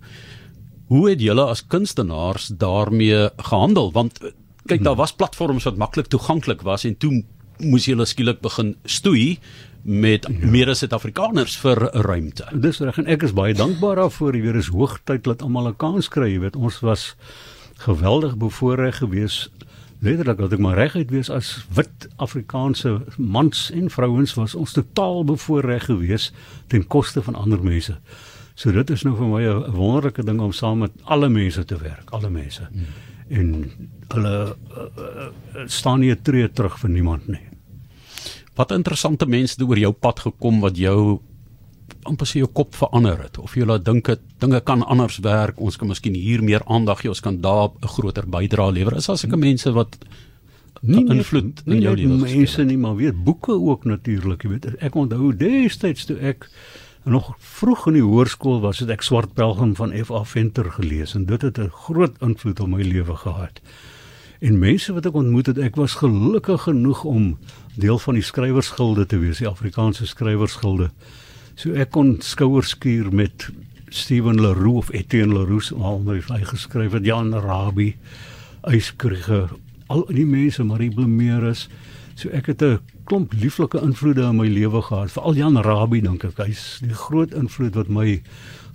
hoe 0.88 1.10
het 1.10 1.22
julle 1.22 1.46
as 1.46 1.66
kunstenaars 1.68 2.48
daarmee 2.48 3.30
gehandel? 3.50 3.92
Want 3.92 4.22
eh, 4.24 4.32
kyk, 4.66 4.84
daar 4.84 4.96
was 5.00 5.16
platforms 5.16 5.68
wat 5.68 5.78
maklik 5.78 6.08
toeganklik 6.12 6.62
was 6.62 6.86
en 6.88 6.98
toe 6.98 7.24
moes 7.58 7.88
julle 7.90 8.06
skielik 8.06 8.42
begin 8.42 8.76
stoei 8.86 9.40
met 9.88 10.28
ja. 10.28 10.50
meer 10.52 10.70
as 10.70 10.84
Suid-Afrikaners 10.84 11.58
vir 11.64 11.80
ruimte. 12.06 12.48
Dis 12.54 12.82
reg 12.84 13.00
en 13.00 13.08
ek 13.08 13.24
is 13.24 13.36
baie 13.36 13.56
dankbaar 13.56 14.02
daarvoor. 14.02 14.36
Jy 14.36 14.44
weet, 14.44 14.60
dis 14.60 14.72
hoogtyd 14.76 15.24
dat 15.24 15.42
almal 15.46 15.70
'n 15.72 15.78
kans 15.80 16.10
kry. 16.12 16.28
Jy 16.34 16.40
weet, 16.44 16.56
ons 16.56 16.80
was 16.80 17.16
geweldig 17.78 18.38
bevoorreg 18.38 18.98
geweest. 18.98 19.52
Letterlik 20.00 20.38
dat 20.38 20.54
ek 20.54 20.60
maar 20.60 20.78
reguit 20.78 21.10
wees 21.10 21.30
as 21.30 21.66
wit 21.74 22.08
Afrikaanse 22.22 23.02
mans 23.18 23.72
en 23.72 23.90
vrouens 23.90 24.34
was 24.34 24.56
ons 24.56 24.72
totaal 24.72 25.24
bevoorreg 25.24 25.86
geweest 25.86 26.34
ten 26.68 26.88
koste 26.88 27.22
van 27.22 27.36
ander 27.36 27.64
mense. 27.64 27.98
So 28.58 28.74
dit 28.74 28.90
is 28.90 29.04
nou 29.06 29.14
vir 29.14 29.28
my 29.30 29.44
'n 29.46 29.72
wonderlike 29.78 30.24
ding 30.26 30.40
om 30.42 30.52
saam 30.52 30.80
met 30.80 30.92
alle 31.04 31.30
mense 31.30 31.66
te 31.66 31.78
werk, 31.78 32.10
alle 32.10 32.30
mense. 32.30 32.68
Hmm. 32.72 32.86
En 33.30 33.72
hulle 34.08 34.56
uh, 34.78 34.84
uh, 34.98 35.68
staan 35.68 36.00
nie 36.00 36.12
'n 36.12 36.22
tree 36.22 36.50
terug 36.52 36.80
vir 36.80 36.90
niemand 36.90 37.28
nie. 37.28 37.46
Wat 38.56 38.72
interessante 38.72 39.26
mense 39.26 39.64
oor 39.64 39.78
jou 39.78 39.92
pad 39.92 40.20
gekom 40.20 40.60
wat 40.60 40.78
jou 40.78 41.20
amper 42.04 42.28
sy 42.28 42.40
jou 42.40 42.50
kop 42.52 42.76
verander 42.76 43.20
het 43.22 43.38
of 43.38 43.54
jy 43.56 43.66
laat 43.66 43.86
dink 43.86 44.06
dat 44.06 44.20
dinge 44.40 44.62
kan 44.62 44.84
anders 44.84 45.20
werk, 45.20 45.60
ons 45.60 45.78
kan 45.78 45.88
miskien 45.88 46.16
hier 46.16 46.44
meer 46.44 46.62
aandag 46.66 47.02
gee, 47.02 47.10
ons 47.10 47.22
kan 47.22 47.42
daar 47.42 47.70
'n 47.70 47.88
groter 47.88 48.26
bydrae 48.26 48.72
lewer. 48.72 48.98
Is 48.98 49.10
as 49.10 49.24
ek 49.24 49.36
mense 49.36 49.72
wat 49.72 49.98
nie 50.82 51.06
invloed 51.06 51.62
in 51.66 51.82
jou 51.82 51.96
lewe 51.96 52.26
het. 52.26 52.36
Mense 52.36 52.64
nie 52.64 52.78
maar 52.78 52.96
weet 52.96 53.24
boeke 53.24 53.52
ook 53.52 53.86
natuurlik, 53.86 54.44
jy 54.44 54.50
weet. 54.50 54.66
Ek 54.82 54.96
onthou 54.96 55.36
destyds 55.36 56.06
toe 56.06 56.18
ek 56.18 56.50
nog 57.08 57.36
vroeg 57.38 57.88
in 57.88 57.94
die 57.94 58.06
hoërskool 58.06 58.60
was, 58.62 58.80
het 58.80 58.90
ek 58.90 59.02
Swart 59.02 59.34
Pelgrim 59.34 59.76
van 59.76 59.94
F.A. 59.96 60.24
Venter 60.24 60.72
gelees 60.72 61.16
en 61.16 61.26
dit 61.26 61.42
het 61.42 61.58
'n 61.60 61.70
groot 61.70 62.16
invloed 62.22 62.60
op 62.60 62.68
my 62.68 62.82
lewe 62.82 63.16
gehad. 63.16 63.62
En 64.40 64.60
mense 64.60 64.94
wat 64.94 65.06
ek 65.06 65.14
ontmoet 65.14 65.46
het, 65.46 65.58
ek 65.58 65.76
was 65.76 65.98
gelukkig 65.98 66.62
genoeg 66.62 67.04
om 67.04 67.38
deel 67.76 68.00
van 68.00 68.14
die 68.14 68.24
skrywersgilde 68.24 69.06
te 69.06 69.18
wees, 69.18 69.38
die 69.38 69.48
Afrikaanse 69.48 70.06
skrywersgilde. 70.06 70.92
So 71.56 71.74
ek 71.74 71.90
kon 71.90 72.18
skouers 72.22 72.70
skuur 72.70 73.14
met 73.14 73.50
Steven 73.90 74.42
Leroux 74.42 74.78
of 74.78 74.92
Etienne 74.94 75.34
Leroux, 75.34 75.72
al 75.74 76.00
my 76.00 76.20
hy 76.28 76.44
geskryf 76.44 76.92
het 76.92 77.06
Jan 77.06 77.34
Rabie, 77.34 77.96
Eyskrieger, 78.62 79.50
al 79.88 80.06
die 80.12 80.26
mense 80.26 80.64
Marie 80.64 80.92
Blomeerus. 80.94 81.68
So 82.16 82.30
ek 82.30 82.46
het 82.46 82.62
'n 82.62 82.80
klomp 83.08 83.34
lieflike 83.34 83.80
invloede 83.82 84.26
in 84.28 84.38
my 84.38 84.48
lewe 84.52 84.82
gehad, 84.82 85.12
veral 85.14 85.38
Jan 85.38 85.60
Rabie 85.64 86.02
dink 86.04 86.26
ek. 86.28 86.42
Hy's 86.44 86.80
die 86.84 86.96
groot 86.96 87.34
invloed 87.38 87.78
wat 87.80 87.90
my 87.90 88.22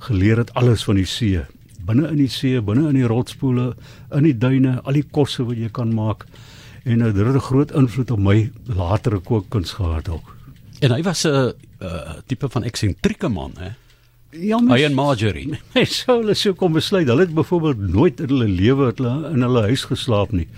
geleer 0.08 0.42
het 0.42 0.52
alles 0.58 0.84
van 0.88 0.98
die 1.00 1.08
see. 1.08 1.42
Binne 1.86 2.08
in 2.10 2.20
die 2.22 2.30
see, 2.30 2.60
binne 2.62 2.88
in 2.90 2.98
die 3.00 3.08
rotspoele, 3.10 3.72
in 4.14 4.28
die 4.28 4.36
duine, 4.38 4.78
al 4.84 4.98
die 4.98 5.06
kosse 5.06 5.44
wat 5.48 5.58
jy 5.60 5.70
kan 5.74 5.92
maak 5.94 6.26
en 6.84 6.98
dit 6.98 7.16
het 7.16 7.36
'n 7.36 7.38
groot 7.38 7.70
invloed 7.70 8.10
op 8.10 8.18
my 8.18 8.50
latere 8.66 9.20
kookkuns 9.20 9.72
gehad 9.78 10.08
ook. 10.08 10.36
En 10.80 10.90
hy 10.90 11.02
was 11.02 11.24
'n 11.24 11.52
uh, 11.80 12.18
tipe 12.26 12.48
van 12.48 12.64
eksentrieke 12.64 13.28
man, 13.28 13.52
hè. 13.58 13.70
Ja, 14.30 14.58
my 14.60 14.82
en 14.82 14.94
Marjorie. 14.94 15.58
Hy 15.76 15.84
sou 15.84 16.22
hulle 16.22 16.34
sou 16.34 16.54
kom 16.54 16.72
besluit. 16.72 17.06
Hulle 17.06 17.26
het 17.26 17.34
byvoorbeeld 17.34 17.78
nooit 17.92 18.20
in 18.20 18.28
hulle 18.28 18.48
lewe 18.48 18.86
het 18.86 18.98
hulle 18.98 19.28
in 19.28 19.42
hulle 19.44 19.62
huis 19.68 19.84
geslaap 19.84 20.32
nie. 20.32 20.48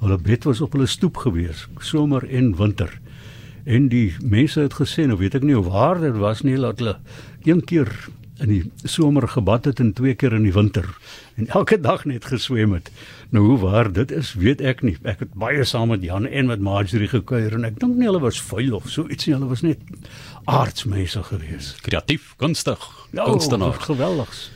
Hulle 0.00 0.18
bed 0.18 0.44
was 0.44 0.60
op 0.60 0.76
hulle 0.76 0.86
stoep 0.86 1.16
gewees, 1.16 1.64
somer 1.80 2.22
en 2.30 2.52
winter. 2.56 2.92
En 3.64 3.88
die 3.88 4.12
mense 4.20 4.60
het 4.60 4.76
gesê, 4.76 5.06
nou 5.08 5.18
weet 5.20 5.38
ek 5.38 5.46
nie 5.46 5.56
of 5.58 5.70
waar 5.72 6.00
dit 6.00 6.16
was 6.20 6.44
nie, 6.44 6.56
dat 6.60 6.82
hulle 6.82 6.98
een 7.44 7.64
keer 7.64 7.90
in 8.42 8.50
die 8.50 8.88
somer 8.90 9.28
gebad 9.30 9.68
het 9.68 9.80
en 9.80 9.92
twee 9.94 10.14
keer 10.18 10.34
in 10.34 10.42
die 10.42 10.52
winter 10.52 10.88
en 11.38 11.46
elke 11.54 11.78
dag 11.80 12.04
net 12.04 12.26
geswem 12.30 12.74
het. 12.74 12.90
Nou 13.34 13.44
hoe 13.46 13.58
waar 13.62 13.90
dit 13.92 14.10
is, 14.14 14.34
weet 14.38 14.60
ek 14.60 14.82
nie. 14.86 14.96
Ek 15.06 15.22
het 15.24 15.32
baie 15.38 15.64
saam 15.66 15.90
met 15.94 16.02
Jan 16.02 16.26
en 16.26 16.50
met 16.50 16.62
Marjorie 16.62 17.10
gekuier 17.10 17.54
en 17.58 17.66
ek 17.66 17.78
dink 17.82 17.96
nie 17.98 18.08
hulle 18.08 18.22
was 18.22 18.40
vuil 18.42 18.74
of 18.78 18.90
so 18.90 19.06
iets 19.10 19.26
nie. 19.26 19.36
Hulle 19.36 19.50
was 19.50 19.64
net 19.66 19.82
aardsmense 20.50 21.22
gewees. 21.30 21.74
Kreatief, 21.86 22.34
kunstig, 22.42 22.82
ja, 23.14 23.26
kunstenaars. 23.26 23.82
Geweldigs. 23.86 24.48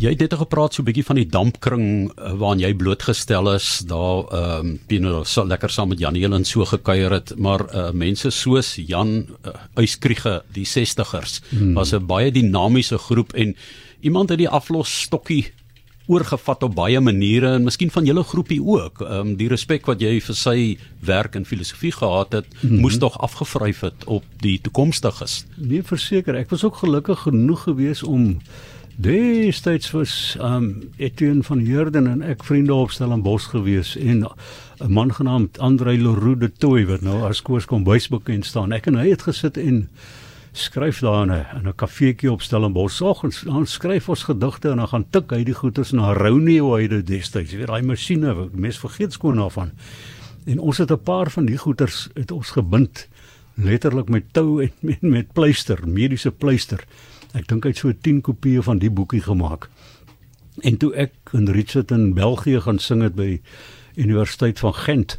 Jy 0.00 0.14
het 0.14 0.22
dit 0.22 0.32
gepraat 0.32 0.72
so 0.72 0.80
'n 0.80 0.86
bietjie 0.88 1.04
van 1.04 1.16
die 1.16 1.28
dampkring 1.28 2.08
uh, 2.08 2.32
waaraan 2.32 2.60
jy 2.60 2.72
blootgestel 2.74 3.52
is. 3.52 3.82
Daar 3.84 4.24
ehm 4.32 4.66
um, 4.66 4.78
binne 4.88 5.24
so 5.24 5.44
lekker 5.44 5.70
saam 5.70 5.88
met 5.88 5.98
Jan 5.98 6.14
Helen 6.14 6.44
so 6.44 6.64
gekuier 6.64 7.12
het, 7.12 7.34
maar 7.36 7.60
uh, 7.74 7.90
mense 7.92 8.30
soos 8.30 8.76
Jan 8.76 9.26
uh, 9.44 9.52
Uyskriege, 9.76 10.42
die 10.52 10.64
60ers, 10.64 11.42
hmm. 11.50 11.74
was 11.74 11.92
'n 11.92 12.06
baie 12.06 12.32
dinamiese 12.32 12.98
groep 12.98 13.32
en 13.32 13.56
iemand 14.00 14.28
het 14.30 14.38
die 14.38 14.48
aflosstokkie 14.48 15.52
oorgevat 16.06 16.62
op 16.62 16.74
baie 16.74 17.00
maniere 17.00 17.54
en 17.54 17.64
miskien 17.64 17.90
van 17.90 18.04
julle 18.04 18.24
groepie 18.24 18.62
ook. 18.62 19.00
Ehm 19.02 19.12
um, 19.12 19.36
die 19.36 19.48
respek 19.48 19.86
wat 19.86 20.00
jy 20.00 20.20
vir 20.20 20.34
sy 20.34 20.78
werk 21.04 21.36
en 21.36 21.44
filosofie 21.44 21.92
gehad 21.92 22.32
het, 22.32 22.46
mm 22.48 22.68
-hmm. 22.68 22.80
moes 22.80 22.98
tog 22.98 23.18
afgevryf 23.18 23.80
het 23.80 24.04
op 24.06 24.24
die 24.40 24.60
toekomstiges. 24.60 25.44
Nee, 25.56 25.82
verseker, 25.82 26.34
ek 26.34 26.50
was 26.50 26.64
ook 26.64 26.76
gelukkig 26.76 27.18
genoeg 27.18 27.62
geweest 27.62 28.02
om 28.02 28.40
Destyds 29.00 29.90
was 29.90 30.36
um 30.40 30.90
Etienne 30.96 31.42
van 31.42 31.58
Heerden 31.58 32.06
en 32.06 32.20
ek 32.22 32.42
vriende 32.44 32.74
op 32.74 32.90
Stellenbosch 32.92 33.46
gewees 33.48 33.94
en 33.96 34.26
'n 34.28 34.92
man 34.92 35.14
genaamd 35.14 35.58
Andrei 35.58 35.96
Leroux 35.96 36.40
de 36.40 36.52
Tooi 36.52 36.84
wat 36.86 37.00
nou 37.00 37.22
as 37.22 37.42
koers 37.42 37.64
kom 37.64 37.84
bekend 37.84 38.44
staan. 38.44 38.72
Ek 38.72 38.86
en 38.86 38.94
hy 38.94 39.08
het 39.08 39.22
gesit 39.22 39.56
en 39.56 39.88
skryf 40.52 41.00
daar 41.00 41.22
in 41.22 41.32
'n 41.32 41.46
in 41.56 41.68
'n 41.68 41.74
kafeetjie 41.74 42.32
op 42.32 42.42
Stellenbosch. 42.42 42.96
Soggens 42.96 43.40
dan 43.40 43.66
skryf 43.66 44.08
ons 44.08 44.22
gedigte 44.22 44.68
en 44.68 44.76
dan 44.76 44.88
gaan 44.88 45.06
tik 45.10 45.30
hy 45.30 45.44
die 45.44 45.54
goeters 45.54 45.92
na 45.92 46.12
Rounie 46.12 46.60
hoe 46.60 46.76
hy 46.76 46.88
dit 46.88 47.06
destyds. 47.06 47.52
Weet 47.52 47.66
daai 47.66 47.82
masjiene, 47.82 48.48
mens 48.52 48.78
vergeet 48.78 49.12
skoon 49.12 49.36
daarvan. 49.36 49.70
En 50.44 50.58
ons 50.58 50.78
het 50.78 50.90
'n 50.90 51.02
paar 51.02 51.30
van 51.30 51.46
die 51.46 51.58
goeters 51.58 52.08
het 52.14 52.30
ons 52.30 52.50
gebind 52.50 53.08
letterlik 53.54 54.08
met 54.08 54.24
tou 54.32 54.62
en 54.62 54.72
met, 54.80 55.02
met 55.02 55.32
pleister, 55.32 55.88
mediese 55.88 56.30
pleister. 56.30 56.84
Ek 57.32 57.46
dink 57.46 57.64
hy 57.64 57.70
het 57.70 57.82
so 57.82 57.92
10 57.92 58.22
kopieë 58.26 58.62
van 58.66 58.80
die 58.82 58.90
boekie 58.90 59.22
gemaak. 59.22 59.68
En 60.66 60.76
toe 60.76 60.90
ek 60.98 61.34
in 61.36 61.48
Richard 61.48 61.90
in 61.94 62.14
België 62.14 62.60
gaan 62.66 62.80
sing 62.82 63.04
het 63.06 63.14
by 63.14 63.40
Universiteit 63.96 64.58
van 64.58 64.74
Gent, 64.74 65.18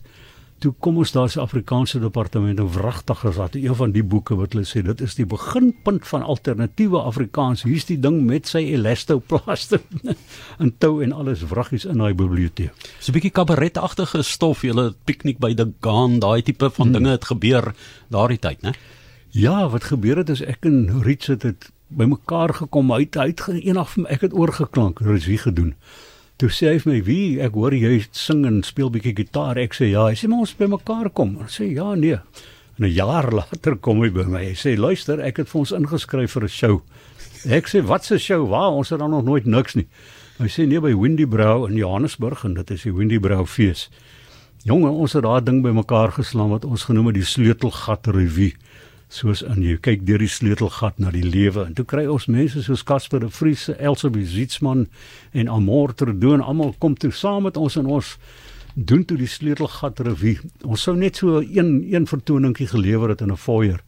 toe 0.62 0.74
kom 0.78 1.00
ons 1.02 1.12
daar 1.16 1.30
se 1.32 1.40
Afrikaanse 1.42 2.00
departement 2.02 2.60
en 2.62 2.70
wragtig 2.70 3.24
is 3.26 3.40
dat 3.40 3.56
een 3.58 3.76
van 3.76 3.94
die 3.96 4.04
boeke 4.06 4.36
wat 4.38 4.54
hulle 4.54 4.68
sê 4.70 4.84
dit 4.86 5.02
is 5.02 5.16
die 5.18 5.26
beginpunt 5.26 6.06
van 6.08 6.22
alternatiewe 6.22 7.02
Afrikaans. 7.02 7.64
Hier's 7.66 7.88
die 7.90 7.98
ding 8.02 8.20
met 8.28 8.52
sy 8.52 8.62
elastoplaste 8.76 9.82
en 10.62 10.74
tou 10.78 11.00
en 11.02 11.16
alles 11.18 11.42
wraggies 11.50 11.88
in 11.90 12.04
daai 12.04 12.14
biblioteek. 12.14 12.76
So 13.00 13.10
'n 13.10 13.18
bietjie 13.18 13.34
kabaretagtige 13.34 14.22
stof, 14.22 14.62
julle 14.62 14.94
piknik 15.06 15.40
by 15.40 15.56
die 15.58 15.74
Gaan, 15.82 16.20
daai 16.20 16.42
tipe 16.46 16.70
van 16.70 16.88
hmm. 16.88 16.94
dinge 16.94 17.12
het 17.18 17.26
gebeur 17.26 17.74
daardie 18.10 18.40
tyd, 18.40 18.62
né? 18.62 18.76
Ja, 19.32 19.70
wat 19.70 19.90
gebeur 19.90 20.18
het 20.18 20.30
is 20.30 20.42
ek 20.44 20.66
en 20.68 21.02
Richard 21.02 21.44
het 21.44 21.72
bymekaar 21.98 22.54
gekom 22.54 22.92
uit 22.94 23.18
uit 23.18 23.42
eendag 23.60 23.90
vir 23.94 24.04
my 24.04 24.10
ek 24.10 24.22
het 24.28 24.34
oorgeklank, 24.34 25.02
regie 25.04 25.38
gedoen. 25.38 25.74
Toe 26.42 26.50
sê 26.50 26.72
hy 26.72 26.80
vir 26.80 26.94
my, 26.94 27.04
"Wie, 27.04 27.42
ek 27.42 27.54
hoor 27.54 27.74
jy 27.74 28.06
sing 28.12 28.46
en 28.46 28.64
speel 28.64 28.90
bietjie 28.90 29.16
gitaar." 29.16 29.58
Ek 29.58 29.74
sê, 29.74 29.92
"Ja." 29.92 30.08
Hy 30.08 30.16
sê, 30.16 30.28
"Maar 30.28 30.40
ons 30.40 30.54
by 30.54 30.66
mekaar 30.66 31.10
kom." 31.10 31.38
Ek 31.42 31.50
sê, 31.50 31.74
"Ja, 31.74 31.94
nee." 31.96 32.20
En 32.80 32.86
'n 32.86 32.90
jaar 32.90 33.32
later 33.40 33.76
kom 33.76 34.02
hy 34.02 34.10
by 34.10 34.24
my. 34.24 34.46
Hy 34.46 34.56
sê, 34.56 34.78
"Luister, 34.78 35.20
ek 35.20 35.38
het 35.38 35.50
vir 35.50 35.60
ons 35.60 35.72
ingeskryf 35.72 36.32
vir 36.32 36.44
'n 36.44 36.48
show." 36.48 36.82
Ek 37.46 37.68
sê, 37.68 37.84
"Wat 37.84 38.10
'n 38.12 38.18
show? 38.18 38.50
Waar? 38.50 38.72
Ons 38.72 38.90
het 38.90 39.00
dan 39.00 39.12
nog 39.12 39.24
nooit 39.24 39.46
niks 39.46 39.76
nie." 39.76 39.88
Hy 40.40 40.48
sê, 40.48 40.68
"Nee, 40.68 40.80
by 40.80 40.96
Windy 40.96 41.26
Brow 41.26 41.70
in 41.70 41.76
Johannesburg 41.76 42.44
en 42.44 42.54
dit 42.54 42.72
is 42.72 42.84
die 42.84 42.94
Windy 42.94 43.20
Brow 43.20 43.46
fees." 43.46 43.90
Jonge, 44.64 44.90
ons 44.90 45.14
het 45.14 45.24
daai 45.24 45.42
ding 45.44 45.64
bymekaar 45.64 46.12
geslaan 46.12 46.50
wat 46.50 46.66
ons 46.66 46.84
genoem 46.84 47.08
het 47.10 47.16
die 47.16 47.26
sleutelgat 47.26 48.08
revue 48.08 48.54
soos 49.12 49.42
in 49.44 49.60
jy 49.66 49.76
kyk 49.84 50.06
deur 50.08 50.22
die 50.24 50.32
sleutelgat 50.32 51.00
na 51.04 51.12
die 51.12 51.26
lewe 51.26 51.66
en 51.66 51.74
toe 51.76 51.84
kry 51.88 52.06
ons 52.08 52.30
mense 52.32 52.64
soos 52.64 52.84
Casper 52.88 53.20
de 53.20 53.28
Vries, 53.34 53.68
Elsabie 53.76 54.24
Zietsman 54.28 54.86
en 55.36 55.52
Amor 55.52 55.92
Terdoon 56.00 56.44
almal 56.44 56.72
kom 56.80 56.96
toe 56.96 57.12
saam 57.12 57.44
met 57.50 57.60
ons 57.60 57.76
en 57.82 57.90
ons 57.92 58.14
doen 58.76 59.04
toe 59.04 59.18
die 59.20 59.28
sleutelgat 59.28 60.00
revue. 60.08 60.40
Ons 60.64 60.86
sou 60.88 60.96
net 60.96 61.20
so 61.20 61.42
een 61.42 61.82
een 61.92 62.08
vertoningkie 62.08 62.70
gelewer 62.72 63.12
het 63.12 63.22
in 63.22 63.32
'n 63.32 63.38
foyer. 63.38 63.84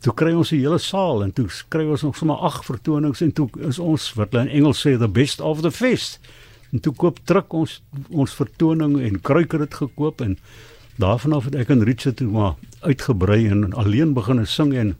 Toe 0.00 0.14
kry 0.14 0.32
ons 0.32 0.50
die 0.50 0.60
hele 0.60 0.78
saal 0.78 1.24
en 1.24 1.32
toe 1.32 1.48
kry 1.68 1.84
ons 1.84 2.02
nog 2.02 2.16
sommer 2.16 2.36
ag 2.36 2.64
vertonings 2.64 3.20
en 3.20 3.32
toe 3.32 3.48
is 3.66 3.78
ons 3.78 4.12
wat 4.14 4.32
hulle 4.32 4.46
in 4.46 4.56
Engels 4.62 4.86
sê 4.86 4.98
the 4.98 5.08
best 5.08 5.40
of 5.40 5.60
the 5.60 5.70
fest. 5.70 6.20
En 6.72 6.80
toe 6.80 6.92
koop 6.92 7.18
druk 7.24 7.52
ons 7.52 7.82
ons 8.10 8.34
vertoning 8.34 9.00
en 9.00 9.20
kruiker 9.20 9.60
het 9.60 9.74
gekoop 9.74 10.20
en 10.20 10.38
daarvan 10.96 11.32
af 11.32 11.44
het 11.44 11.54
ek 11.54 11.68
en 11.68 11.84
Richard 11.84 12.16
toe 12.16 12.30
maar 12.30 12.54
uitgebrei 12.80 13.48
en 13.48 13.72
alleen 13.74 14.14
begine 14.14 14.46
sing 14.46 14.74
en 14.74 14.96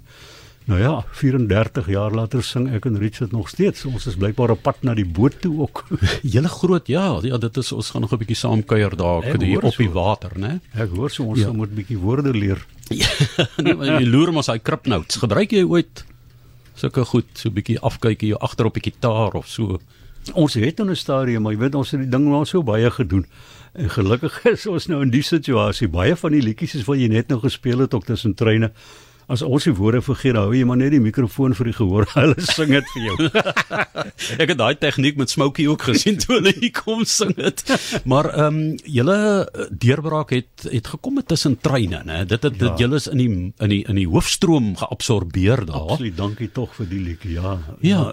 nou 0.69 0.81
ja 0.81 1.05
34 1.17 1.87
jaar 1.89 2.13
later 2.13 2.43
sing 2.45 2.69
ek 2.77 2.87
en 2.91 2.99
Richard 3.01 3.33
nog 3.33 3.49
steeds. 3.49 3.87
Ons 3.89 4.07
is 4.11 4.19
blykbaar 4.21 4.53
op 4.53 4.63
pad 4.63 4.83
na 4.85 4.95
die 4.95 5.07
boot 5.07 5.39
toe 5.41 5.55
ook. 5.65 5.85
Hele 6.35 6.51
groot 6.53 6.91
ja 6.93 7.07
ja 7.25 7.41
dit 7.41 7.61
is 7.63 7.73
ons 7.73 7.91
gaan 7.91 8.05
nog 8.05 8.13
'n 8.13 8.21
bietjie 8.21 8.37
saam 8.37 8.65
kuier 8.65 8.97
daar 8.97 9.25
hier 9.41 9.65
op 9.65 9.77
die 9.77 9.91
water 9.91 10.33
né? 10.37 10.61
Ek 10.75 10.91
hoor 10.93 11.11
so 11.11 11.25
ons 11.25 11.41
ja. 11.41 11.53
moet 11.53 11.71
'n 11.71 11.75
bietjie 11.75 11.99
woorde 11.99 12.35
leer. 12.35 12.65
Ja, 12.89 13.05
nee, 13.61 13.75
jy 14.01 14.07
loer 14.09 14.33
mos 14.33 14.47
hy 14.49 14.59
krip 14.59 14.87
notes 14.87 15.21
gebruik 15.21 15.53
jy 15.53 15.61
ooit 15.65 16.05
sulke 16.75 17.05
goed 17.05 17.29
so 17.35 17.49
'n 17.49 17.55
bietjie 17.55 17.81
afkykie 17.81 18.35
agter 18.35 18.67
op 18.67 18.75
die 18.75 18.91
gitaar 18.91 19.33
of 19.37 19.49
so? 19.49 19.81
Ons 20.33 20.55
het 20.55 20.81
in 20.81 20.91
'n 20.91 20.97
stadium 20.97 21.43
maar 21.43 21.53
jy 21.53 21.59
weet 21.59 21.75
ons 21.75 21.91
het 21.91 22.01
die 22.01 22.09
ding 22.09 22.29
nou 22.29 22.45
so 22.45 22.63
baie 22.63 22.91
gedoen 22.91 23.27
En 23.79 23.91
gelukkig 23.91 24.41
is 24.57 24.67
ons 24.67 24.89
nou 24.91 25.03
in 25.07 25.13
die 25.15 25.25
situasie. 25.25 25.91
Baie 25.91 26.17
van 26.19 26.35
die 26.35 26.43
liedjies 26.43 26.81
is 26.81 26.89
wat 26.89 26.99
jy 26.99 27.11
net 27.13 27.31
nou 27.31 27.39
gespeel 27.45 27.87
het 27.87 27.95
ook 27.95 28.09
tussen 28.09 28.35
treine. 28.39 28.73
As 29.29 29.43
ons 29.45 29.67
die 29.69 29.75
woorde 29.77 30.01
vergeet, 30.01 30.39
hou 30.41 30.55
jy 30.57 30.65
maar 30.65 30.79
net 30.81 30.95
die 30.95 31.03
mikrofoon 31.05 31.53
vir 31.55 31.69
die 31.69 31.75
gehoor. 31.77 32.09
Hulle 32.17 32.47
sing 32.49 32.73
dit 32.73 32.91
vir 32.95 33.05
jou. 33.05 33.29
Ek 34.43 34.55
het 34.55 34.57
daai 34.59 34.81
tegniek 34.81 35.21
met 35.21 35.31
Smokey 35.31 35.69
ook 35.69 35.85
gesien 35.91 36.17
toe 36.19 36.39
hulle 36.39 36.55
hier 36.57 36.73
kom 36.75 37.05
sing 37.07 37.35
dit. 37.37 37.63
Maar 38.09 38.31
ehm 38.33 38.59
um, 38.63 38.75
julle 38.89 39.19
deurbraak 39.71 40.33
het 40.35 40.67
het 40.73 40.91
gekom 40.97 41.21
met 41.21 41.29
tussen 41.29 41.59
treine, 41.61 42.03
né? 42.09 42.25
Dit 42.27 42.49
het 42.49 42.57
ja. 42.57 42.65
dit 42.65 42.85
julle 42.87 42.99
is 42.99 43.07
in 43.13 43.21
die 43.21 43.31
in 43.37 43.75
die 43.77 43.83
in 43.85 44.01
die 44.01 44.09
hoofstroom 44.09 44.75
geabsorbeer 44.81 45.67
daar. 45.69 45.93
Absoluut, 45.99 46.17
dankie 46.19 46.51
tog 46.57 46.73
vir 46.81 46.89
die 46.91 47.05
liedjie. 47.13 47.37
Ja. 47.37 47.59
Ja. 47.85 48.05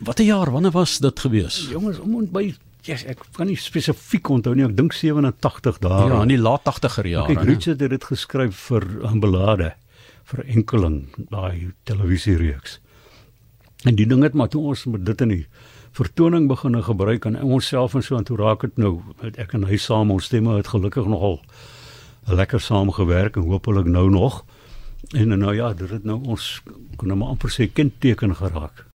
Watter 0.00 0.28
jaar 0.28 0.52
wanneer 0.52 0.76
was 0.76 0.98
dit 1.00 1.24
gewees? 1.24 1.64
Jongens, 1.72 1.98
om 2.04 2.28
by 2.32 2.50
Yes, 2.88 3.04
ek 3.04 3.24
kan 3.36 3.46
nie 3.50 3.58
spesifiek 3.60 4.30
onthou 4.32 4.54
nie. 4.56 4.64
Ek 4.64 4.76
dink 4.76 4.94
87 4.96 5.80
daar. 5.84 6.08
Ja, 6.08 6.22
in 6.24 6.32
die 6.32 6.40
laat 6.40 6.64
80er 6.64 7.08
jare. 7.10 7.34
Ek 7.34 7.44
Richard 7.44 7.80
het 7.80 7.92
dit 7.92 8.04
geskryf 8.04 8.56
vir 8.70 8.86
'n 9.04 9.20
belade 9.20 9.74
vir 10.24 10.44
enkeling 10.46 11.08
daai 11.30 11.72
televisiereeks. 11.84 12.78
En 13.84 13.96
die 13.96 14.06
ding 14.06 14.22
het 14.22 14.34
maar 14.34 14.48
toe 14.48 14.62
ons 14.72 14.84
met 14.84 15.04
dit 15.04 15.20
in 15.20 15.28
die 15.28 15.46
vertoning 15.96 16.48
begin 16.48 16.82
gebruik 16.82 17.24
en 17.24 17.42
ons 17.42 17.66
self 17.66 17.94
en 17.94 18.02
so 18.02 18.16
en 18.16 18.24
toe 18.24 18.36
raak 18.36 18.60
dit 18.60 18.76
nou 18.78 19.00
ek 19.34 19.54
en 19.54 19.64
hy 19.64 19.76
saam 19.76 20.10
ons 20.10 20.24
stemme 20.24 20.56
het 20.56 20.70
gelukkig 20.70 21.06
nogal 21.06 21.40
lekker 22.30 22.60
saam 22.60 22.92
gewerk 22.94 23.36
en 23.36 23.48
hopelik 23.48 23.86
nou 23.86 24.10
nog. 24.10 24.44
En 25.16 25.32
nou 25.38 25.54
ja, 25.54 25.72
dit 25.72 25.90
het 25.90 26.04
nou 26.04 26.20
ons 26.24 26.62
kon 26.96 27.08
nou 27.08 27.18
maar 27.18 27.34
amper 27.34 27.50
sê 27.50 27.66
kindteken 27.72 28.36
geraak. 28.36 28.84